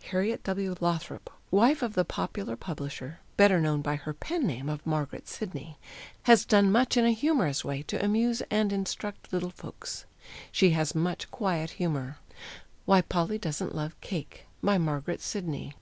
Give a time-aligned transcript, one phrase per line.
[0.10, 0.74] _Harriette W.
[0.80, 5.78] Lothrop, wife of the popular publisher better known by her pen name of "Margaret Sidney"
[6.24, 10.04] has done much in a humorous way to amuse and instruct little folks.
[10.50, 12.18] She has much quiet humor.
[12.86, 14.46] WHY POLLY DOESN'T LOVE CAKE!
[14.64, 15.74] BY MARGARET SIDNEY.